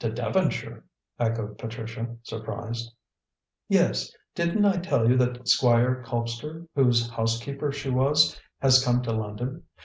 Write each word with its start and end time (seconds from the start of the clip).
"To 0.00 0.10
Devonshire?" 0.10 0.82
echoed 1.20 1.56
Patricia, 1.56 2.16
surprised. 2.24 2.92
"Yes. 3.68 4.12
Didn't 4.34 4.64
I 4.64 4.78
tell 4.78 5.08
you 5.08 5.16
that 5.18 5.46
Squire 5.48 6.02
Colpster, 6.04 6.66
whose 6.74 7.08
housekeeper 7.08 7.70
she 7.70 7.88
was, 7.88 8.40
has 8.58 8.84
come 8.84 9.02
to 9.02 9.12
London? 9.12 9.62